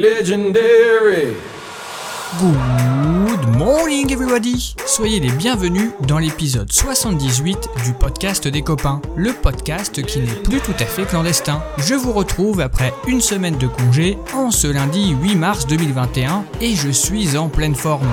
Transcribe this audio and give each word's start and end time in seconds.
Legendary. 0.00 1.36
Good 2.40 3.58
morning 3.58 4.10
everybody 4.10 4.74
Soyez 4.86 5.20
les 5.20 5.28
bienvenus 5.28 5.90
dans 6.08 6.18
l'épisode 6.18 6.72
78 6.72 7.68
du 7.84 7.92
podcast 7.92 8.48
des 8.48 8.62
copains, 8.62 9.02
le 9.14 9.34
podcast 9.34 10.02
qui 10.02 10.20
n'est 10.20 10.42
plus 10.42 10.60
tout 10.60 10.74
à 10.78 10.86
fait 10.86 11.04
clandestin. 11.04 11.62
Je 11.76 11.92
vous 11.92 12.12
retrouve 12.12 12.62
après 12.62 12.94
une 13.08 13.20
semaine 13.20 13.58
de 13.58 13.66
congé 13.66 14.16
en 14.32 14.50
ce 14.50 14.68
lundi 14.68 15.14
8 15.20 15.34
mars 15.34 15.66
2021 15.66 16.44
et 16.62 16.74
je 16.74 16.88
suis 16.88 17.36
en 17.36 17.50
pleine 17.50 17.74
forme. 17.74 18.08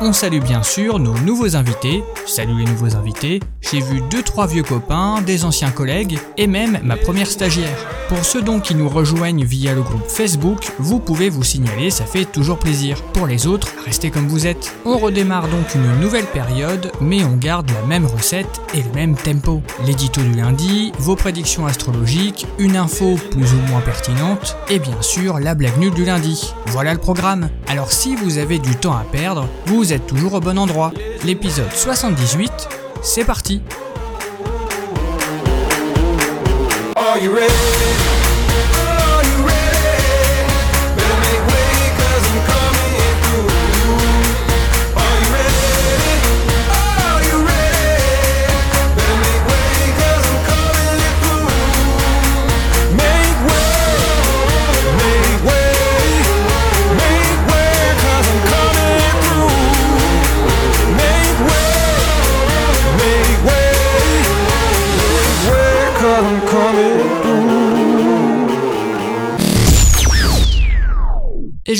On 0.00 0.12
salue 0.12 0.38
bien 0.38 0.62
sûr 0.62 1.00
nos 1.00 1.18
nouveaux 1.18 1.56
invités. 1.56 2.04
Salut 2.24 2.56
les 2.56 2.66
nouveaux 2.66 2.94
invités. 2.94 3.40
J'ai 3.60 3.80
vu 3.80 4.00
deux 4.12 4.22
trois 4.22 4.46
vieux 4.46 4.62
copains, 4.62 5.20
des 5.22 5.44
anciens 5.44 5.72
collègues 5.72 6.20
et 6.36 6.46
même 6.46 6.78
ma 6.84 6.96
première 6.96 7.26
stagiaire. 7.26 7.76
Pour 8.08 8.24
ceux 8.24 8.40
donc 8.40 8.62
qui 8.62 8.74
nous 8.74 8.88
rejoignent 8.88 9.44
via 9.44 9.74
le 9.74 9.82
groupe 9.82 10.06
Facebook, 10.08 10.70
vous 10.78 10.98
pouvez 11.00 11.28
vous 11.28 11.42
signaler, 11.42 11.90
ça 11.90 12.06
fait 12.06 12.24
toujours 12.24 12.58
plaisir. 12.58 13.02
Pour 13.12 13.26
les 13.26 13.46
autres, 13.46 13.68
restez 13.84 14.10
comme 14.10 14.28
vous 14.28 14.46
êtes. 14.46 14.72
On 14.86 14.96
redémarre 14.96 15.48
donc 15.48 15.74
une 15.74 16.00
nouvelle 16.00 16.24
période, 16.24 16.90
mais 17.02 17.22
on 17.24 17.36
garde 17.36 17.70
la 17.70 17.86
même 17.86 18.06
recette 18.06 18.62
et 18.72 18.82
le 18.82 18.90
même 18.94 19.16
tempo. 19.16 19.62
L'édito 19.84 20.22
du 20.22 20.32
lundi, 20.32 20.92
vos 20.98 21.16
prédictions 21.16 21.66
astrologiques, 21.66 22.46
une 22.58 22.76
info 22.76 23.18
plus 23.30 23.52
ou 23.52 23.60
moins 23.68 23.80
pertinente, 23.80 24.56
et 24.70 24.78
bien 24.78 25.02
sûr 25.02 25.38
la 25.40 25.54
blague 25.54 25.78
nulle 25.78 25.92
du 25.92 26.04
lundi. 26.04 26.54
Voilà 26.66 26.94
le 26.94 27.00
programme. 27.00 27.50
Alors 27.66 27.92
si 27.92 28.14
vous 28.14 28.38
avez 28.38 28.58
du 28.58 28.74
temps 28.76 28.96
à 28.96 29.04
perdre, 29.04 29.46
vous 29.66 29.87
êtes 29.92 30.06
toujours 30.06 30.34
au 30.34 30.40
bon 30.40 30.58
endroit. 30.58 30.92
L'épisode 31.24 31.72
78, 31.72 32.50
c'est 33.02 33.24
parti? 33.24 33.62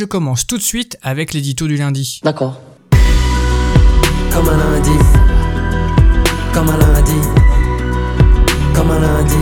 Commence 0.09 0.47
tout 0.47 0.57
de 0.57 0.63
suite 0.63 0.99
avec 1.03 1.33
l'édito 1.33 1.69
du 1.69 1.77
lundi. 1.77 2.21
D'accord. 2.25 2.61
Comme 4.33 4.49
un 4.49 4.57
lundi. 4.57 4.91
Comme 6.53 6.69
un 6.71 6.79
lundi. 6.79 7.13
Comme 8.75 8.91
un 8.91 8.99
lundi. 8.99 9.35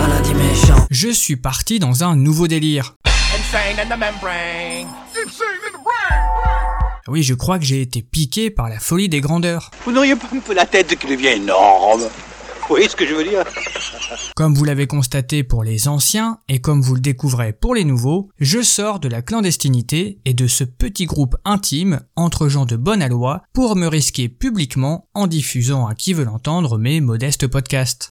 Un 0.00 0.08
lundi 0.08 0.34
méchant. 0.34 0.86
Je 0.90 1.08
suis 1.08 1.36
parti 1.36 1.78
dans 1.78 2.04
un 2.04 2.16
nouveau 2.16 2.46
délire. 2.46 2.94
Insane 3.06 3.78
in 3.80 3.86
the 3.86 3.98
membrane. 3.98 4.86
Oui, 7.08 7.22
je 7.22 7.34
crois 7.34 7.58
que 7.58 7.64
j'ai 7.64 7.80
été 7.80 8.02
piqué 8.02 8.50
par 8.50 8.68
la 8.68 8.78
folie 8.78 9.08
des 9.08 9.20
grandeurs. 9.20 9.70
Vous 9.84 9.92
n'auriez 9.92 10.14
pas 10.14 10.28
un 10.34 10.40
peu 10.40 10.54
la 10.54 10.66
tête 10.66 10.96
qui 10.98 11.06
devient 11.06 11.28
énorme 11.28 12.02
Vous 12.68 12.76
ce 12.76 12.94
que 12.94 13.06
je 13.06 13.14
veux 13.14 13.24
dire? 13.24 13.44
Comme 14.36 14.54
vous 14.54 14.64
l'avez 14.64 14.86
constaté 14.86 15.42
pour 15.42 15.64
les 15.64 15.88
anciens 15.88 16.38
et 16.48 16.60
comme 16.60 16.82
vous 16.82 16.94
le 16.94 17.00
découvrez 17.00 17.54
pour 17.54 17.74
les 17.74 17.84
nouveaux, 17.84 18.28
je 18.38 18.60
sors 18.60 19.00
de 19.00 19.08
la 19.08 19.22
clandestinité 19.22 20.20
et 20.26 20.34
de 20.34 20.46
ce 20.46 20.64
petit 20.64 21.06
groupe 21.06 21.36
intime 21.46 22.00
entre 22.14 22.48
gens 22.48 22.66
de 22.66 22.76
bonne 22.76 23.00
aloi 23.00 23.42
pour 23.54 23.74
me 23.74 23.86
risquer 23.86 24.28
publiquement 24.28 25.08
en 25.14 25.26
diffusant 25.26 25.86
à 25.86 25.94
qui 25.94 26.12
veut 26.12 26.24
l'entendre 26.24 26.76
mes 26.76 27.00
modestes 27.00 27.46
podcasts. 27.46 28.10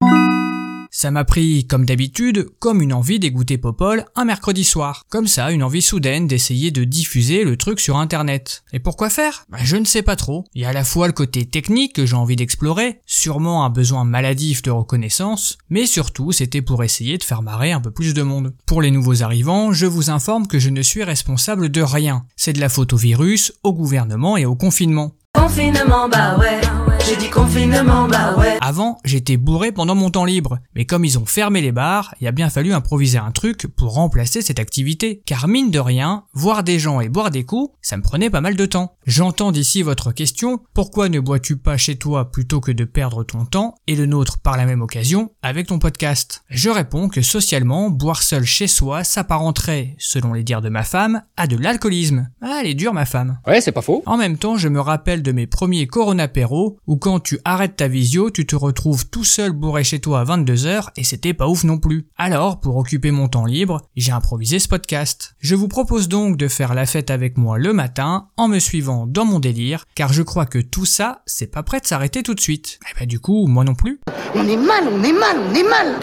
Ça 1.00 1.12
m'a 1.12 1.26
pris, 1.26 1.68
comme 1.68 1.86
d'habitude, 1.86 2.50
comme 2.58 2.82
une 2.82 2.92
envie 2.92 3.20
d'écouter 3.20 3.60
Popol 3.60 4.06
un 4.16 4.26
mercredi 4.26 4.64
soir. 4.64 5.04
Comme 5.10 5.28
ça, 5.28 5.52
une 5.52 5.62
envie 5.62 5.84
soudaine 5.84 6.26
d'essayer 6.26 6.72
de 6.72 6.86
diffuser 6.86 7.44
le 7.44 7.56
truc 7.56 7.80
sur 7.80 7.98
internet. 7.98 8.64
Et 8.74 8.80
pourquoi 8.80 9.12
faire? 9.12 9.46
Bah, 9.48 9.60
Je 9.62 9.76
ne 9.76 9.86
sais 9.86 10.02
pas 10.02 10.16
trop. 10.16 10.46
Il 10.56 10.64
y 10.64 10.66
a 10.66 10.70
à 10.70 10.74
la 10.74 10.84
fois 10.84 11.06
le 11.06 11.14
côté 11.14 11.46
technique 11.46 11.94
que 11.94 12.08
j'ai 12.08 12.16
envie 12.16 12.36
d'explorer, 12.36 13.00
sûrement 13.06 13.64
un 13.64 13.70
besoin 13.70 14.06
maladif 14.06 14.64
de 14.64 14.72
reconnaissance, 14.72 15.60
mais 15.70 15.86
surtout 15.86 16.32
c'était 16.32 16.64
pour 16.64 16.84
essayer 16.84 17.20
de 17.20 17.24
faire 17.24 17.44
marrer 17.44 17.72
un 17.72 17.80
peu 17.80 17.92
plus 17.92 18.16
de 18.16 18.24
monde. 18.24 18.56
Pour 18.66 18.82
les 18.82 18.90
nouveaux 18.90 19.22
arrivants, 19.22 19.74
je 19.74 19.86
vous 19.86 20.10
informe 20.10 20.48
que 20.48 20.58
je 20.58 20.72
ne 20.72 20.82
suis 20.82 21.04
responsable 21.04 21.70
de 21.70 21.84
rien. 21.84 22.26
C'est 22.36 22.54
de 22.54 22.60
la 22.60 22.70
faute 22.70 22.94
au 22.94 22.98
virus, 22.98 23.54
au 23.62 23.72
gouvernement 23.72 24.36
et 24.36 24.48
au 24.48 24.56
confinement. 24.56 25.14
Confinement, 25.36 26.10
bah 26.10 26.40
ouais. 26.40 26.97
J'ai 27.08 27.16
dit 27.16 27.30
confinement, 27.30 28.06
bah 28.10 28.36
ouais. 28.38 28.58
Avant, 28.60 28.98
j'étais 29.06 29.38
bourré 29.38 29.72
pendant 29.72 29.96
mon 29.96 30.10
temps 30.10 30.26
libre, 30.26 30.60
mais 30.76 30.84
comme 30.84 31.06
ils 31.06 31.18
ont 31.18 31.26
fermé 31.26 31.62
les 31.62 31.72
bars, 31.72 32.14
il 32.20 32.28
a 32.28 32.34
bien 32.34 32.50
fallu 32.50 32.74
improviser 32.74 33.18
un 33.18 33.32
truc 33.32 33.66
pour 33.78 33.94
remplacer 33.94 34.42
cette 34.42 34.60
activité. 34.60 35.22
Car 35.26 35.48
mine 35.48 35.72
de 35.72 35.80
rien, 35.80 36.26
voir 36.34 36.64
des 36.66 36.80
gens 36.80 37.00
et 37.00 37.08
boire 37.08 37.32
des 37.32 37.46
coups, 37.46 37.74
ça 37.82 37.96
me 37.96 38.02
prenait 38.02 38.30
pas 38.30 38.42
mal 38.42 38.58
de 38.58 38.66
temps. 38.66 38.98
J'entends 39.06 39.54
d'ici 39.54 39.84
votre 39.84 40.12
question, 40.12 40.60
pourquoi 40.74 41.08
ne 41.08 41.22
bois-tu 41.22 41.56
pas 41.56 41.78
chez 41.78 41.96
toi 41.96 42.30
plutôt 42.30 42.60
que 42.60 42.74
de 42.74 42.84
perdre 42.84 43.24
ton 43.24 43.46
temps 43.46 43.76
et 43.88 43.96
le 43.96 44.06
nôtre 44.06 44.40
par 44.40 44.58
la 44.58 44.66
même 44.66 44.82
occasion 44.82 45.32
avec 45.42 45.68
ton 45.68 45.80
podcast? 45.80 46.44
Je 46.50 46.70
réponds 46.70 47.08
que 47.08 47.22
socialement, 47.22 47.90
boire 47.90 48.22
seul 48.22 48.44
chez 48.44 48.68
soi 48.68 49.06
s'apparenterait, 49.06 49.96
selon 49.98 50.34
les 50.34 50.44
dires 50.44 50.62
de 50.62 50.68
ma 50.68 50.84
femme, 50.84 51.22
à 51.38 51.48
de 51.48 51.56
l'alcoolisme. 51.56 52.28
Ah, 52.42 52.58
elle 52.60 52.68
est 52.68 52.76
dure 52.76 52.94
ma 52.94 53.06
femme. 53.06 53.40
Ouais, 53.48 53.62
c'est 53.62 53.72
pas 53.72 53.82
faux. 53.82 54.04
En 54.06 54.18
même 54.18 54.38
temps, 54.38 54.58
je 54.58 54.68
me 54.68 54.82
rappelle 54.82 55.24
de 55.24 55.32
mes 55.32 55.48
premiers 55.48 55.88
coronapéros 55.88 56.78
où 56.86 56.97
quand 57.00 57.20
tu 57.20 57.40
arrêtes 57.46 57.76
ta 57.76 57.88
visio, 57.88 58.30
tu 58.32 58.46
te 58.46 58.56
retrouves 58.56 59.10
tout 59.10 59.24
seul 59.24 59.52
bourré 59.52 59.84
chez 59.84 60.00
toi 60.00 60.22
à 60.22 60.24
22h 60.24 60.90
et 60.96 61.04
c'était 61.04 61.34
pas 61.34 61.48
ouf 61.48 61.64
non 61.64 61.78
plus. 61.78 62.08
Alors, 62.18 62.60
pour 62.60 62.78
occuper 62.78 63.12
mon 63.12 63.28
temps 63.28 63.46
libre, 63.46 63.82
j'ai 63.96 64.12
improvisé 64.12 64.60
ce 64.60 64.68
podcast. 64.68 65.36
Je 65.40 65.56
vous 65.56 65.68
propose 65.68 66.08
donc 66.08 66.38
de 66.38 66.48
faire 66.48 66.74
la 66.74 66.86
fête 66.86 67.12
avec 67.12 67.38
moi 67.38 67.58
le 67.58 67.74
matin 67.74 68.28
en 68.38 68.48
me 68.48 68.60
suivant 68.60 69.06
dans 69.08 69.26
mon 69.26 69.40
délire 69.40 69.86
car 69.96 70.14
je 70.14 70.24
crois 70.24 70.46
que 70.46 70.60
tout 70.60 70.86
ça, 70.86 71.24
c'est 71.26 71.52
pas 71.52 71.64
prêt 71.64 71.80
de 71.80 71.86
s'arrêter 71.88 72.24
tout 72.24 72.34
de 72.34 72.40
suite. 72.40 72.80
Et 72.90 73.00
bah 73.00 73.06
du 73.06 73.20
coup, 73.20 73.48
moi 73.48 73.64
non 73.64 73.76
plus. 73.76 74.00
On 74.36 74.48
est 74.48 74.58
mal, 74.58 74.86
on 74.92 75.04
est 75.04 75.14
mal, 75.14 75.38
on 75.50 75.54
est 75.54 75.64
mal. 75.64 76.00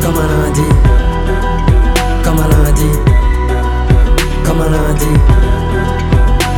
Comme 0.00 0.16
un 0.16 0.28
lundi. 0.28 0.60
Comme 2.22 2.38
un 2.38 2.48
lundi. 2.48 2.98
Comme 4.44 4.60
un 4.60 4.70
lundi. 4.70 5.06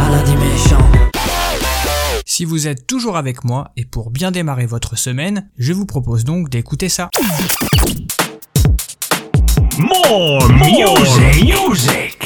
Un 0.01 0.11
lundi 0.11 0.37
méchant. 0.37 1.06
Si 2.37 2.45
vous 2.45 2.69
êtes 2.69 2.87
toujours 2.87 3.17
avec 3.17 3.45
moi 3.45 3.73
et 3.79 3.87
pour 3.87 4.11
bien 4.11 4.31
démarrer 4.31 4.67
votre 4.67 4.99
semaine, 4.99 5.49
je 5.57 5.73
vous 5.73 5.87
propose 5.87 6.25
donc 6.25 6.51
d'écouter 6.51 6.91
ça. 6.91 7.09
More 9.79 10.47
music. 10.51 11.43
Music. 11.43 12.19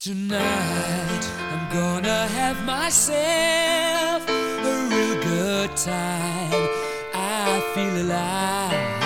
Tonight 0.00 1.28
I'm 1.52 1.68
gonna 1.70 2.26
have 2.26 2.64
myself 2.64 4.26
a 4.26 4.88
real 4.88 5.20
good 5.20 5.76
time. 5.76 6.68
I 7.12 7.60
feel 7.74 8.00
alive. 8.00 9.03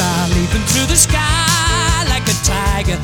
Leaping 0.00 0.64
through 0.72 0.86
the 0.86 0.96
sky 0.96 2.04
like 2.08 2.26
a 2.26 2.36
tiger, 2.42 2.96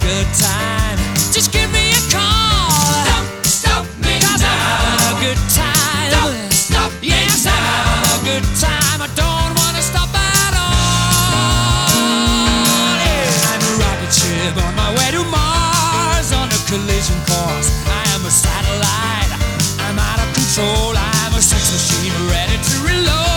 good 0.00 0.26
time. 0.34 0.98
Just 1.32 1.52
give 1.52 1.70
me 1.72 1.92
a 1.92 2.02
call. 2.10 3.04
Don't 3.10 3.46
stop 3.46 3.84
me 4.02 4.18
now. 4.20 4.34
I'm 4.34 4.40
having 4.40 5.02
a 5.10 5.20
good 5.22 5.40
time. 5.50 6.10
Don't 6.14 6.52
stop 6.52 6.92
me 7.02 7.10
now. 7.10 7.26
I'm 7.46 8.04
having 8.04 8.14
a 8.14 8.22
good 8.26 8.46
time. 8.58 8.98
I 9.02 9.08
don't 9.14 9.52
wanna 9.58 9.82
stop 9.82 10.10
at 10.14 10.54
all. 10.54 11.88
Yeah. 13.02 13.50
I'm 13.52 13.62
a 13.62 13.72
rocket 13.82 14.12
ship 14.12 14.54
on 14.56 14.72
my 14.74 14.90
way 14.98 15.08
to 15.16 15.22
Mars 15.30 16.32
on 16.32 16.48
a 16.48 16.60
collision 16.70 17.18
course. 17.26 17.68
I 17.86 18.02
am 18.14 18.22
a 18.26 18.30
satellite. 18.30 19.32
I'm 19.86 19.98
out 19.98 20.20
of 20.22 20.28
control. 20.34 20.94
I'm 20.96 21.34
a 21.34 21.42
sex 21.42 21.72
machine 21.72 22.14
ready 22.30 22.56
to 22.56 22.74
reload. 22.86 23.27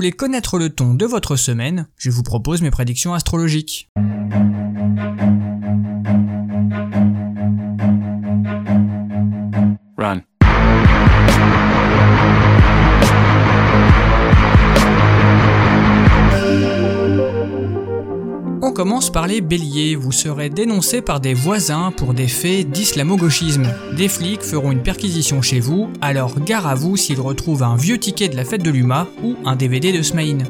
Voulez 0.00 0.12
connaître 0.12 0.58
le 0.58 0.70
ton 0.70 0.94
de 0.94 1.04
votre 1.04 1.36
semaine, 1.36 1.86
je 1.98 2.08
vous 2.08 2.22
propose 2.22 2.62
mes 2.62 2.70
prédictions 2.70 3.12
astrologiques. 3.12 3.90
On 18.70 18.72
commence 18.72 19.10
par 19.10 19.26
les 19.26 19.40
béliers, 19.40 19.96
vous 19.96 20.12
serez 20.12 20.48
dénoncé 20.48 21.02
par 21.02 21.18
des 21.18 21.34
voisins 21.34 21.92
pour 21.96 22.14
des 22.14 22.28
faits 22.28 22.70
d'islamo-gauchisme. 22.70 23.66
Des 23.96 24.06
flics 24.06 24.42
feront 24.42 24.70
une 24.70 24.84
perquisition 24.84 25.42
chez 25.42 25.58
vous, 25.58 25.90
alors 26.00 26.38
gare 26.38 26.68
à 26.68 26.76
vous 26.76 26.96
s'ils 26.96 27.20
retrouvent 27.20 27.64
un 27.64 27.74
vieux 27.74 27.98
ticket 27.98 28.28
de 28.28 28.36
la 28.36 28.44
fête 28.44 28.62
de 28.62 28.70
l'UMA 28.70 29.08
ou 29.24 29.34
un 29.44 29.56
DVD 29.56 29.92
de 29.92 30.02
Smaïn. 30.02 30.44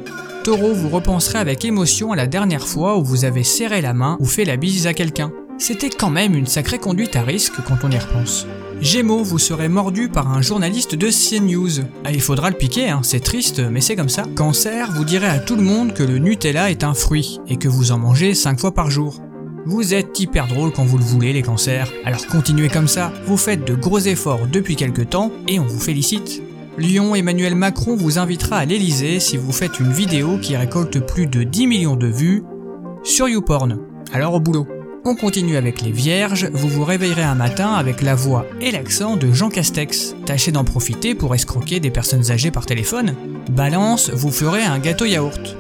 Taureau, 0.45 0.75
vous 0.75 0.91
repenserez 0.91 1.39
avec 1.39 1.65
émotion 1.65 2.13
à 2.13 2.17
la 2.17 2.27
dernière 2.27 2.69
fois 2.69 2.99
où 2.99 3.05
vous 3.05 3.25
avez 3.25 3.43
serré 3.43 3.81
la 3.81 3.95
main 3.95 4.19
ou 4.21 4.27
fait 4.27 4.45
la 4.45 4.59
bise 4.59 4.87
à 4.87 4.93
quelqu'un. 4.93 5.33
C'était 5.61 5.91
quand 5.91 6.09
même 6.09 6.35
une 6.35 6.47
sacrée 6.47 6.79
conduite 6.79 7.17
à 7.17 7.23
risque 7.23 7.53
quand 7.69 7.85
on 7.85 7.91
y 7.91 7.99
repense. 7.99 8.47
Gémeaux, 8.81 9.23
vous 9.23 9.39
serez 9.39 9.69
mordu 9.69 10.09
par 10.09 10.33
un 10.33 10.41
journaliste 10.41 10.95
de 10.95 11.11
CNews. 11.11 11.85
Ah, 12.03 12.13
il 12.13 12.23
faudra 12.23 12.49
le 12.49 12.57
piquer, 12.57 12.89
hein, 12.89 13.01
c'est 13.03 13.21
triste, 13.21 13.61
mais 13.71 13.83
c'est 13.83 13.95
comme 13.95 14.09
ça. 14.09 14.25
Cancer, 14.35 14.91
vous 14.91 15.05
direz 15.05 15.27
à 15.27 15.39
tout 15.39 15.57
le 15.57 15.63
monde 15.63 15.93
que 15.93 16.03
le 16.03 16.17
Nutella 16.17 16.71
est 16.71 16.83
un 16.83 16.95
fruit 16.95 17.41
et 17.47 17.59
que 17.59 17.69
vous 17.69 17.93
en 17.93 17.99
mangez 17.99 18.33
5 18.33 18.59
fois 18.59 18.73
par 18.73 18.91
jour. 18.91 19.21
Vous 19.67 19.93
êtes 19.93 20.19
hyper 20.19 20.47
drôle 20.47 20.73
quand 20.73 20.87
vous 20.87 20.97
le 20.97 21.05
voulez, 21.05 21.35
les 21.35 21.43
cancers. 21.43 21.93
Alors 22.07 22.27
continuez 22.27 22.71
comme 22.71 22.89
ça, 22.89 23.13
vous 23.27 23.37
faites 23.37 23.67
de 23.67 23.75
gros 23.75 23.99
efforts 23.99 24.47
depuis 24.51 24.77
quelque 24.77 25.03
temps 25.03 25.31
et 25.47 25.61
on 25.61 25.67
vous 25.67 25.81
félicite. 25.81 26.43
Lyon, 26.79 27.15
Emmanuel 27.15 27.55
Macron 27.55 27.97
vous 27.97 28.19
invitera 28.19 28.57
à 28.57 28.65
l'Elysée 28.65 29.21
si 29.21 29.37
vous 29.37 29.53
faites 29.53 29.79
une 29.79 29.93
vidéo 29.93 30.39
qui 30.39 30.57
récolte 30.57 31.07
plus 31.07 31.27
de 31.27 31.43
10 31.43 31.67
millions 31.67 31.97
de 31.97 32.07
vues 32.07 32.45
sur 33.05 33.29
YouPorn. 33.29 33.79
Alors 34.15 34.33
au 34.33 34.41
boulot. 34.41 34.67
On 35.03 35.15
continue 35.15 35.57
avec 35.57 35.81
les 35.81 35.93
vierges, 35.93 36.51
vous 36.53 36.69
vous 36.69 36.85
réveillerez 36.85 37.23
un 37.23 37.35
matin 37.35 37.73
avec 37.73 38.03
la 38.03 38.15
voix 38.15 38.45
et 38.61 38.71
l'accent 38.71 39.17
de 39.17 39.33
Jean 39.33 39.49
Castex. 39.49 40.15
Tâchez 40.27 40.53
d'en 40.53 40.63
profiter 40.63 41.15
pour 41.15 41.35
escroquer 41.35 41.81
des 41.81 41.91
personnes 41.91 42.31
âgées 42.31 42.51
par 42.51 42.67
téléphone. 42.67 43.15
Balance, 43.51 44.11
vous 44.11 44.31
ferez 44.31 44.63
un 44.63 44.79
gâteau 44.79 45.07
yaourt. 45.07 45.57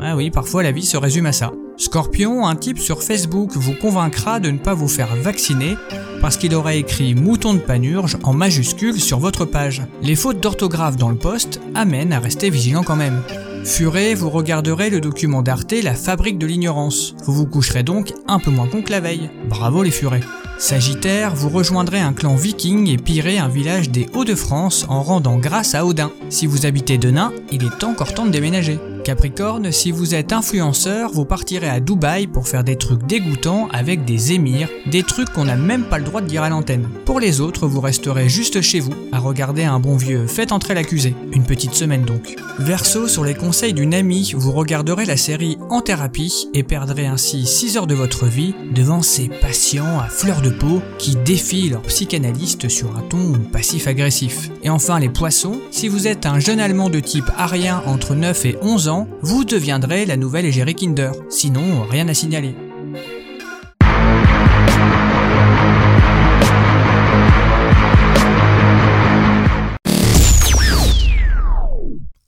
Ah 0.00 0.16
oui, 0.16 0.30
parfois 0.30 0.64
la 0.64 0.72
vie 0.72 0.84
se 0.84 0.96
résume 0.96 1.26
à 1.26 1.32
ça. 1.32 1.52
Scorpion, 1.76 2.44
un 2.44 2.56
type 2.56 2.80
sur 2.80 3.04
Facebook 3.04 3.52
vous 3.54 3.74
convaincra 3.74 4.40
de 4.40 4.50
ne 4.50 4.58
pas 4.58 4.74
vous 4.74 4.88
faire 4.88 5.14
vacciner 5.14 5.76
parce 6.20 6.36
qu'il 6.36 6.54
aura 6.54 6.74
écrit 6.74 7.14
mouton 7.14 7.54
de 7.54 7.60
panurge 7.60 8.18
en 8.24 8.32
majuscule 8.32 9.00
sur 9.00 9.20
votre 9.20 9.44
page. 9.44 9.82
Les 10.02 10.16
fautes 10.16 10.40
d'orthographe 10.40 10.96
dans 10.96 11.10
le 11.10 11.16
poste 11.16 11.60
amènent 11.76 12.12
à 12.12 12.18
rester 12.18 12.50
vigilant 12.50 12.82
quand 12.82 12.96
même. 12.96 13.22
Furet, 13.66 14.14
vous 14.14 14.30
regarderez 14.30 14.90
le 14.90 15.00
document 15.00 15.42
d'Arte 15.42 15.74
La 15.82 15.94
fabrique 15.94 16.38
de 16.38 16.46
l'ignorance. 16.46 17.16
Vous 17.24 17.34
vous 17.34 17.46
coucherez 17.46 17.82
donc 17.82 18.12
un 18.28 18.38
peu 18.38 18.52
moins 18.52 18.68
con 18.68 18.80
que 18.80 18.92
la 18.92 19.00
veille. 19.00 19.28
Bravo 19.48 19.82
les 19.82 19.90
furets. 19.90 20.20
Sagittaire, 20.56 21.34
vous 21.34 21.48
rejoindrez 21.48 21.98
un 21.98 22.12
clan 22.12 22.36
viking 22.36 22.88
et 22.88 22.96
pillerez 22.96 23.38
un 23.38 23.48
village 23.48 23.90
des 23.90 24.06
Hauts-de-France 24.14 24.86
en 24.88 25.02
rendant 25.02 25.36
grâce 25.36 25.74
à 25.74 25.84
Odin. 25.84 26.12
Si 26.30 26.46
vous 26.46 26.64
habitez 26.64 26.96
Denain, 26.96 27.32
il 27.50 27.64
est 27.64 27.82
encore 27.82 28.14
temps 28.14 28.24
de 28.24 28.30
déménager. 28.30 28.78
Capricorne, 29.06 29.70
si 29.70 29.92
vous 29.92 30.16
êtes 30.16 30.32
influenceur, 30.32 31.12
vous 31.12 31.24
partirez 31.24 31.68
à 31.68 31.78
Dubaï 31.78 32.26
pour 32.26 32.48
faire 32.48 32.64
des 32.64 32.74
trucs 32.74 33.06
dégoûtants 33.06 33.68
avec 33.72 34.04
des 34.04 34.32
émirs, 34.32 34.68
des 34.90 35.04
trucs 35.04 35.32
qu'on 35.32 35.44
n'a 35.44 35.54
même 35.54 35.84
pas 35.84 35.98
le 35.98 36.04
droit 36.04 36.20
de 36.20 36.26
dire 36.26 36.42
à 36.42 36.48
l'antenne. 36.48 36.88
Pour 37.04 37.20
les 37.20 37.40
autres, 37.40 37.68
vous 37.68 37.80
resterez 37.80 38.28
juste 38.28 38.60
chez 38.62 38.80
vous, 38.80 38.94
à 39.12 39.20
regarder 39.20 39.62
un 39.62 39.78
bon 39.78 39.96
vieux 39.96 40.26
Faites 40.26 40.50
entrer 40.50 40.74
l'accusé. 40.74 41.14
Une 41.30 41.44
petite 41.44 41.74
semaine 41.74 42.02
donc. 42.02 42.34
Verseau, 42.58 43.06
sur 43.06 43.22
les 43.22 43.34
conseils 43.34 43.74
d'une 43.74 43.94
amie, 43.94 44.32
vous 44.36 44.50
regarderez 44.50 45.04
la 45.04 45.16
série 45.16 45.56
En 45.70 45.82
thérapie 45.82 46.48
et 46.52 46.64
perdrez 46.64 47.06
ainsi 47.06 47.46
6 47.46 47.76
heures 47.76 47.86
de 47.86 47.94
votre 47.94 48.26
vie 48.26 48.56
devant 48.74 49.02
ces 49.02 49.28
patients 49.28 50.00
à 50.00 50.08
fleur 50.08 50.42
de 50.42 50.50
peau 50.50 50.82
qui 50.98 51.14
défient 51.14 51.68
leur 51.68 51.82
psychanalyste 51.82 52.68
sur 52.68 52.96
un 52.96 53.02
ton 53.02 53.34
passif-agressif. 53.52 54.50
Et 54.64 54.70
enfin 54.70 54.98
les 54.98 55.10
poissons, 55.10 55.60
si 55.70 55.86
vous 55.86 56.08
êtes 56.08 56.26
un 56.26 56.40
jeune 56.40 56.58
allemand 56.58 56.90
de 56.90 56.98
type 56.98 57.30
arien 57.36 57.84
entre 57.86 58.16
9 58.16 58.46
et 58.46 58.58
11 58.62 58.88
ans, 58.88 58.95
vous 59.22 59.44
deviendrez 59.44 60.06
la 60.06 60.16
nouvelle 60.16 60.46
égérie 60.46 60.74
Kinder. 60.74 61.12
Sinon, 61.28 61.84
rien 61.90 62.08
à 62.08 62.14
signaler. 62.14 62.54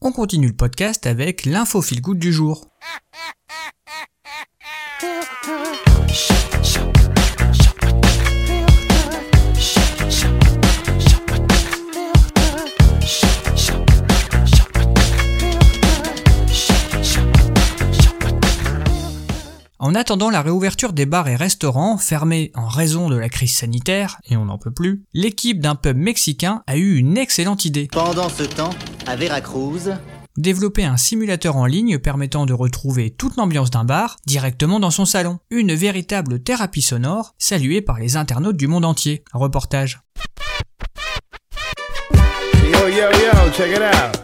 On 0.01 0.13
continue 0.13 0.49
le 0.49 0.57
podcast 0.57 1.07
avec 1.07 1.45
l'info 1.45 1.83
feel 1.83 2.01
du 2.15 2.33
jour. 2.33 2.69
En 19.81 19.95
attendant 19.95 20.29
la 20.29 20.43
réouverture 20.43 20.93
des 20.93 21.07
bars 21.07 21.29
et 21.29 21.37
restaurants 21.37 21.99
fermés 21.99 22.51
en 22.57 22.67
raison 22.67 23.09
de 23.09 23.17
la 23.17 23.29
crise 23.29 23.55
sanitaire, 23.55 24.19
et 24.29 24.37
on 24.37 24.47
n'en 24.47 24.59
peut 24.59 24.73
plus, 24.73 25.05
l'équipe 25.15 25.61
d'un 25.61 25.77
pub 25.77 25.97
mexicain 25.97 26.65
a 26.67 26.77
eu 26.77 26.97
une 26.97 27.17
excellente 27.17 27.65
idée. 27.65 27.89
Pendant 27.93 28.29
ce 28.29 28.43
temps, 28.43 28.71
à 29.07 29.15
Veracruz, 29.15 29.91
Développer 30.37 30.85
un 30.85 30.97
simulateur 30.97 31.57
en 31.57 31.67
ligne 31.67 31.99
permettant 31.99 32.47
de 32.47 32.53
retrouver 32.53 33.11
toute 33.11 33.37
l'ambiance 33.37 33.71
d'un 33.71 33.85
bar 33.85 34.19
directement 34.25 34.79
dans 34.79 34.93
son 34.93 35.05
salon. 35.05 35.41
Une 35.51 35.75
véritable 35.75 36.41
thérapie 36.41 36.81
sonore 36.81 37.35
saluée 37.39 37.83
par 37.83 37.99
les 37.99 38.17
internautes 38.17 38.57
du 38.57 38.69
monde 38.69 38.85
entier. 38.85 39.25
Reportage. 39.33 40.01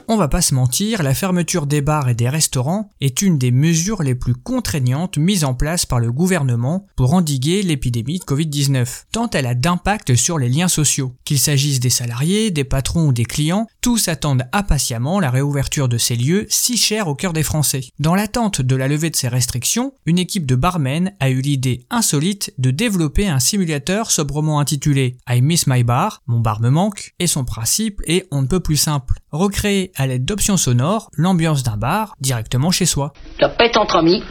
On 0.06 0.16
va 0.16 0.28
pas 0.28 0.42
se 0.42 0.54
mentir, 0.54 1.02
la 1.02 1.14
fermeture 1.14 1.66
des 1.66 1.80
bars 1.80 2.08
et 2.08 2.14
des 2.14 2.28
restaurants 2.28 2.90
est 3.00 3.22
une 3.22 3.38
des 3.38 3.50
mesures 3.50 4.02
les 4.02 4.14
plus 4.14 4.34
contraignantes 4.34 5.18
mises 5.18 5.44
en 5.44 5.54
place 5.54 5.86
par 5.86 5.98
le 5.98 6.12
gouvernement 6.12 6.86
pour 6.94 7.14
endiguer 7.14 7.62
l'épidémie 7.62 8.20
de 8.20 8.24
Covid-19, 8.24 9.04
tant 9.10 9.28
elle 9.30 9.46
a 9.46 9.54
d'impact 9.54 10.14
sur 10.14 10.38
les 10.38 10.48
liens 10.48 10.68
sociaux. 10.68 11.14
Qu'il 11.24 11.38
s'agisse 11.38 11.80
des 11.80 11.90
salariés, 11.90 12.50
des 12.50 12.64
patrons 12.64 13.08
ou 13.08 13.12
des 13.12 13.24
clients, 13.24 13.66
tous 13.80 14.08
attendent 14.08 14.44
impatiemment 14.52 15.20
la 15.20 15.30
réouverture 15.30 15.88
de 15.88 15.98
ces 15.98 16.14
lieux 16.14 16.46
si 16.48 16.76
chers 16.76 17.08
au 17.08 17.14
cœur 17.14 17.32
des 17.32 17.42
Français. 17.42 17.80
Dans 17.98 18.14
l'attente 18.14 18.60
de 18.60 18.76
la 18.76 18.88
levée 18.88 19.10
de 19.10 19.16
ces 19.16 19.28
restrictions, 19.28 19.94
une 20.06 20.18
équipe 20.18 20.46
de 20.46 20.54
barmen 20.54 21.12
a 21.18 21.30
eu 21.30 21.40
l'idée 21.40 21.86
insolite 21.90 22.52
de 22.58 22.70
développer 22.70 23.26
un 23.26 23.40
simulateur 23.40 24.10
sobrement 24.10 24.60
intitulé 24.60 25.16
I 25.28 25.40
Miss 25.40 25.66
My 25.66 25.82
Bar, 25.82 26.22
mon 26.26 26.40
bar 26.40 26.60
me 26.60 26.70
manque, 26.70 27.14
et 27.18 27.26
son 27.26 27.44
principe 27.44 28.00
est 28.06 28.28
on 28.30 28.43
ne 28.44 28.48
peut 28.48 28.60
plus 28.60 28.76
simple. 28.76 29.14
Recréer 29.32 29.90
à 29.96 30.06
l'aide 30.06 30.24
d'options 30.24 30.56
sonores 30.56 31.10
l'ambiance 31.16 31.62
d'un 31.62 31.76
bar 31.76 32.14
directement 32.20 32.70
chez 32.70 32.86
soi. 32.86 33.12
La 33.40 33.48
pète 33.48 33.76
entre 33.76 33.96
amis. 33.96 34.22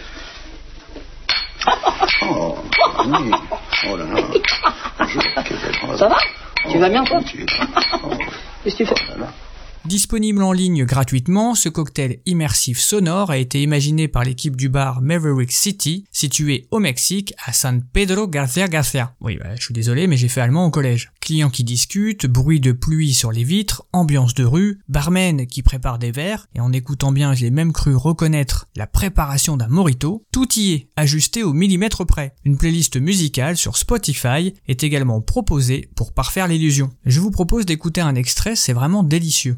Oh, 2.21 2.55
oui. 3.05 3.31
Oh 3.89 3.97
là 3.97 4.05
là. 4.05 4.21
Je- 5.07 5.97
Ça 5.97 6.07
va? 6.07 6.17
Tu 6.69 6.77
vas 6.79 6.89
bien, 6.89 7.03
toi? 7.03 7.19
Oh. 8.03 8.09
Qu'est-ce 8.63 8.75
que 8.77 8.83
tu 8.83 8.89
fais? 8.89 8.95
Disponible 9.85 10.41
en 10.43 10.53
ligne 10.53 10.85
gratuitement, 10.85 11.55
ce 11.55 11.67
cocktail 11.67 12.19
immersif 12.25 12.79
sonore 12.79 13.31
a 13.31 13.37
été 13.37 13.61
imaginé 13.61 14.07
par 14.07 14.23
l'équipe 14.23 14.55
du 14.55 14.69
bar 14.69 15.01
Maverick 15.01 15.51
City, 15.51 16.05
situé 16.09 16.67
au 16.71 16.79
Mexique, 16.79 17.33
à 17.45 17.51
San 17.51 17.83
Pedro 17.91 18.27
Garcia 18.29 18.69
Garcia. 18.69 19.11
Oui, 19.19 19.37
bah, 19.37 19.55
je 19.59 19.63
suis 19.65 19.73
désolé, 19.73 20.07
mais 20.07 20.15
j'ai 20.15 20.29
fait 20.29 20.39
allemand 20.39 20.65
au 20.65 20.69
collège. 20.69 21.11
Clients 21.23 21.49
qui 21.49 21.63
discutent, 21.63 22.25
bruit 22.25 22.59
de 22.59 22.73
pluie 22.73 23.13
sur 23.13 23.31
les 23.31 23.45
vitres, 23.45 23.85
ambiance 23.93 24.33
de 24.33 24.43
rue, 24.43 24.81
barman 24.89 25.47
qui 25.47 25.63
prépare 25.63 25.97
des 25.97 26.11
verres, 26.11 26.47
et 26.53 26.59
en 26.59 26.73
écoutant 26.73 27.13
bien, 27.13 27.33
j'ai 27.33 27.49
même 27.49 27.71
cru 27.71 27.95
reconnaître 27.95 28.67
la 28.75 28.87
préparation 28.87 29.55
d'un 29.55 29.69
morito. 29.69 30.25
Tout 30.33 30.49
y 30.59 30.73
est, 30.73 30.89
ajusté 30.97 31.41
au 31.41 31.53
millimètre 31.53 32.05
près. 32.05 32.35
Une 32.43 32.57
playlist 32.57 32.97
musicale 32.97 33.55
sur 33.55 33.77
Spotify 33.77 34.53
est 34.67 34.83
également 34.83 35.21
proposée 35.21 35.89
pour 35.95 36.11
parfaire 36.11 36.49
l'illusion. 36.49 36.91
Je 37.05 37.21
vous 37.21 37.31
propose 37.31 37.65
d'écouter 37.65 38.01
un 38.01 38.15
extrait, 38.15 38.57
c'est 38.57 38.73
vraiment 38.73 39.01
délicieux. 39.01 39.57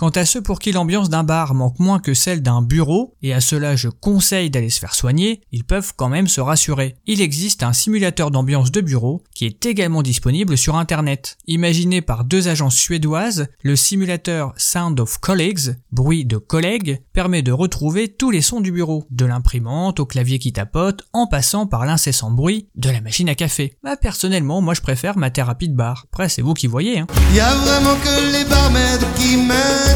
Quant 0.00 0.08
à 0.08 0.24
ceux 0.24 0.40
pour 0.40 0.60
qui 0.60 0.72
l'ambiance 0.72 1.10
d'un 1.10 1.24
bar 1.24 1.52
manque 1.52 1.78
moins 1.78 1.98
que 1.98 2.14
celle 2.14 2.40
d'un 2.40 2.62
bureau, 2.62 3.18
et 3.20 3.34
à 3.34 3.42
cela 3.42 3.76
je 3.76 3.90
conseille 3.90 4.48
d'aller 4.48 4.70
se 4.70 4.80
faire 4.80 4.94
soigner, 4.94 5.42
ils 5.52 5.62
peuvent 5.62 5.92
quand 5.94 6.08
même 6.08 6.26
se 6.26 6.40
rassurer. 6.40 6.96
Il 7.04 7.20
existe 7.20 7.62
un 7.62 7.74
simulateur 7.74 8.30
d'ambiance 8.30 8.72
de 8.72 8.80
bureau 8.80 9.22
qui 9.34 9.44
est 9.44 9.66
également 9.66 10.00
disponible 10.00 10.56
sur 10.56 10.76
internet. 10.76 11.36
Imaginé 11.46 12.00
par 12.00 12.24
deux 12.24 12.48
agences 12.48 12.76
suédoises, 12.76 13.48
le 13.62 13.76
simulateur 13.76 14.54
Sound 14.56 14.98
of 15.00 15.18
Colleagues, 15.18 15.76
bruit 15.92 16.24
de 16.24 16.38
collègues, 16.38 17.02
permet 17.12 17.42
de 17.42 17.52
retrouver 17.52 18.08
tous 18.08 18.30
les 18.30 18.40
sons 18.40 18.62
du 18.62 18.72
bureau, 18.72 19.04
de 19.10 19.26
l'imprimante 19.26 20.00
au 20.00 20.06
clavier 20.06 20.38
qui 20.38 20.54
tapote, 20.54 21.02
en 21.12 21.26
passant 21.26 21.66
par 21.66 21.84
l'incessant 21.84 22.30
bruit 22.30 22.70
de 22.74 22.88
la 22.88 23.02
machine 23.02 23.28
à 23.28 23.34
café. 23.34 23.76
Bah 23.84 23.98
personnellement, 23.98 24.62
moi 24.62 24.72
je 24.72 24.80
préfère 24.80 25.18
ma 25.18 25.28
thérapie 25.28 25.68
de 25.68 25.76
bar. 25.76 26.06
Après 26.10 26.30
c'est 26.30 26.40
vous 26.40 26.54
qui 26.54 26.68
voyez 26.68 27.00
hein. 27.00 27.06
Vraiment 27.10 27.96
que 27.96 28.32
les 28.32 28.46
qui 29.16 29.36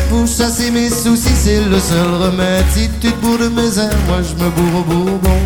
pour 0.08 0.26
chasser 0.26 0.70
mes 0.70 0.88
soucis, 0.88 1.34
c'est 1.34 1.64
le 1.64 1.78
seul 1.78 2.14
remède. 2.14 2.64
Si 2.74 2.88
tu 3.00 3.10
te 3.10 3.16
bourres 3.20 3.38
de 3.38 3.48
mes 3.48 3.78
airs, 3.78 3.96
moi 4.06 4.18
je 4.22 4.34
me 4.42 4.50
bourre 4.50 4.80
au 4.80 4.82
bourbon. 4.82 5.40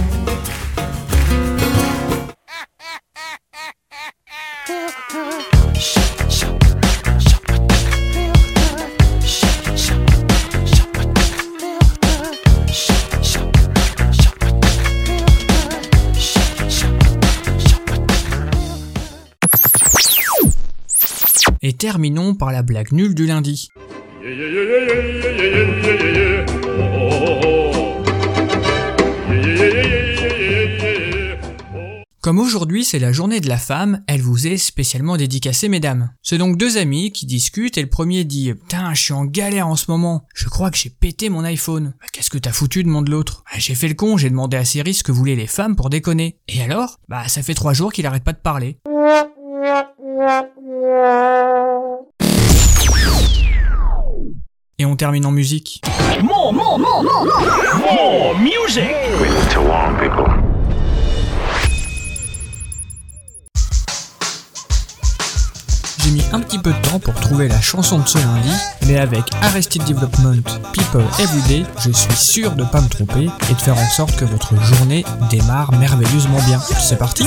Et 21.61 21.73
terminons 21.75 22.35
par 22.35 22.53
la 22.53 22.62
blague 22.62 22.93
nulle 22.93 23.15
du 23.15 23.27
lundi. 23.27 23.69
Comme 32.20 32.40
aujourd'hui 32.40 32.84
c'est 32.84 32.98
la 32.98 33.12
journée 33.12 33.38
de 33.38 33.48
la 33.48 33.58
femme, 33.58 34.02
elle 34.08 34.20
vous 34.20 34.48
est 34.48 34.56
spécialement 34.56 35.16
dédicacée 35.16 35.68
mesdames. 35.68 36.10
C'est 36.22 36.37
donc 36.37 36.56
deux 36.56 36.78
amis 36.78 37.12
qui 37.12 37.26
discutent 37.26 37.78
et 37.78 37.82
le 37.82 37.88
premier 37.88 38.25
dit 38.25 38.52
Putain, 38.54 38.92
je 38.92 39.00
suis 39.00 39.12
en 39.12 39.25
galère 39.25 39.68
en 39.68 39.76
ce 39.76 39.88
moment, 39.88 40.26
je 40.34 40.48
crois 40.48 40.72
que 40.72 40.76
j'ai 40.76 40.90
pété 40.90 41.28
mon 41.28 41.44
iPhone. 41.44 41.94
Bah, 42.00 42.06
qu'est-ce 42.12 42.30
que 42.30 42.38
t'as 42.38 42.50
foutu 42.50 42.82
demande 42.82 43.08
l'autre. 43.08 43.44
Bah, 43.52 43.58
j'ai 43.58 43.76
fait 43.76 43.88
le 43.88 43.94
con, 43.94 44.16
j'ai 44.16 44.30
demandé 44.30 44.56
à 44.56 44.64
Siri 44.64 44.94
ce 44.94 45.04
que 45.04 45.12
voulaient 45.12 45.37
les 45.37 45.46
femmes 45.46 45.76
pour 45.76 45.90
déconner. 45.90 46.38
Et 46.48 46.60
alors? 46.60 46.98
Bah 47.08 47.28
ça 47.28 47.42
fait 47.42 47.54
trois 47.54 47.72
jours 47.72 47.92
qu'il 47.92 48.04
arrête 48.04 48.25
pas 48.25 48.32
de 48.32 48.38
parler. 48.38 48.78
Et 54.80 54.87
on 54.87 54.94
termine 54.94 55.26
en 55.26 55.32
musique. 55.32 55.82
More, 56.23 56.52
more, 56.52 56.78
more, 56.78 57.02
more, 57.02 57.25
more. 57.25 57.78
More 57.92 58.38
music. 58.38 58.85
J'ai 65.99 66.11
mis 66.12 66.23
un 66.32 66.38
petit 66.38 66.61
peu 66.61 66.73
de 66.73 66.88
temps 66.88 67.00
pour 67.00 67.14
trouver 67.14 67.49
la 67.49 67.61
chanson 67.61 67.99
de 67.99 68.06
ce 68.06 68.18
lundi, 68.18 68.52
mais 68.87 68.99
avec 68.99 69.25
Arrested 69.42 69.82
Development 69.82 70.44
People 70.73 71.04
Everyday, 71.18 71.64
je 71.85 71.90
suis 71.90 72.14
sûr 72.14 72.52
de 72.52 72.62
pas 72.62 72.80
me 72.80 72.88
tromper 72.88 73.28
et 73.50 73.54
de 73.54 73.61
faire 73.61 73.76
en 73.76 73.88
sorte 73.90 74.14
que 74.14 74.25
votre 74.25 74.54
journée 74.62 75.04
démarre 75.28 75.73
merveilleusement 75.73 76.40
bien. 76.47 76.61
C'est 76.61 76.99
parti 76.99 77.26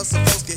else 0.00 0.08
supposed 0.08 0.46
to 0.46 0.49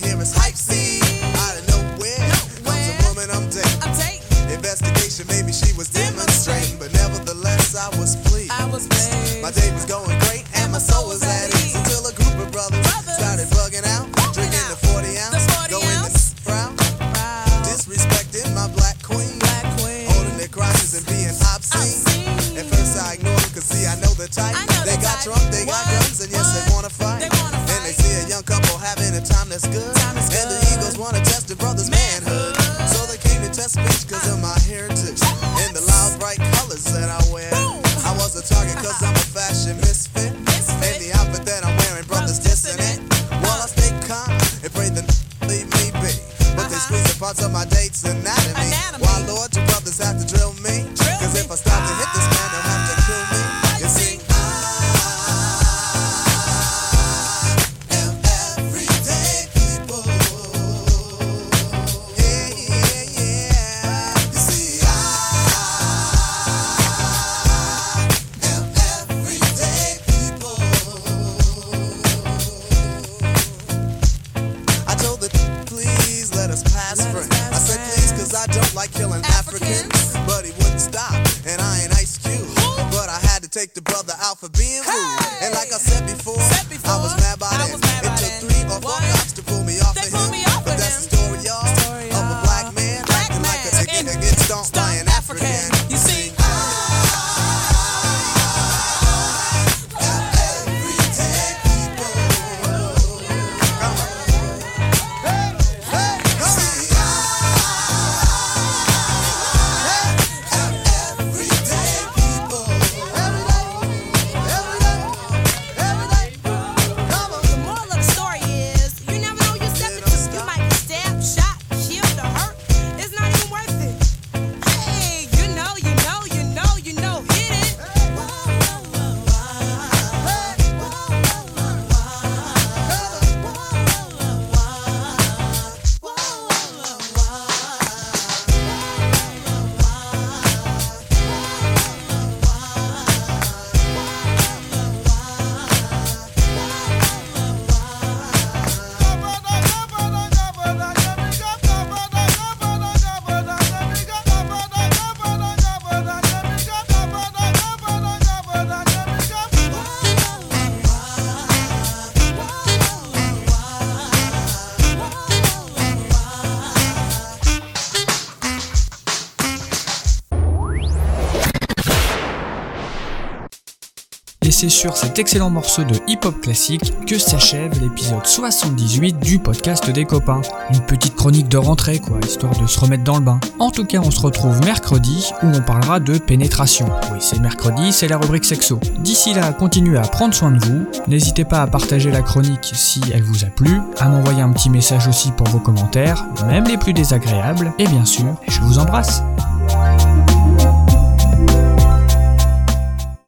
Et 174.54 174.56
c'est 174.56 174.70
sur 174.70 174.96
cet 174.96 175.18
excellent 175.18 175.50
morceau 175.50 175.84
de 175.84 175.96
hip-hop 176.08 176.40
classique 176.40 176.94
que 177.08 177.18
s'achève 177.18 177.82
l'épisode 177.82 178.24
78 178.24 179.18
du 179.18 179.40
podcast 179.40 179.90
des 179.90 180.06
copains. 180.06 180.44
Une 180.72 180.80
petite 180.82 181.16
chronique 181.16 181.48
de 181.48 181.58
rentrée 181.58 181.98
quoi, 181.98 182.20
histoire 182.24 182.56
de 182.60 182.68
se 182.68 182.80
remettre 182.80 183.04
dans 183.04 183.16
le 183.16 183.24
bain. 183.24 183.40
En 183.58 183.72
tout 183.72 183.84
cas, 183.84 183.98
on 184.04 184.12
se 184.12 184.20
retrouve 184.20 184.64
mercredi 184.64 185.32
où 185.42 185.48
on 185.48 185.62
parlera 185.62 186.00
de 186.00 186.20
pénétration. 186.20 186.86
Oui, 187.12 187.18
c'est 187.20 187.40
mercredi, 187.40 187.92
c'est 187.92 188.08
la 188.08 188.20
rubrique 188.20 188.46
sexo. 188.46 188.80
D'ici 189.00 189.34
là, 189.34 189.54
continuez 189.54 189.98
à 189.98 190.04
prendre 190.04 190.36
soin 190.36 190.52
de 190.52 190.64
vous. 190.64 190.86
N'hésitez 191.08 191.46
pas 191.46 191.64
à 191.64 191.68
partager 191.68 192.12
la 192.12 192.22
chronique 192.22 192.74
si 192.76 193.02
elle 193.12 193.24
vous 193.24 193.46
a 193.46 193.48
plu, 193.48 193.82
à 194.00 194.08
m'envoyer 194.08 194.44
un 194.44 194.52
petit 194.52 194.70
message 194.70 195.08
aussi 195.08 195.32
pour 195.32 195.48
vos 195.48 195.60
commentaires, 195.60 196.28
même 196.46 196.66
les 196.66 196.78
plus 196.78 196.94
désagréables, 196.94 197.74
et 197.80 197.88
bien 197.88 198.06
sûr, 198.06 198.36
je 198.48 198.62
vous 198.62 198.78
embrasse. 198.78 199.24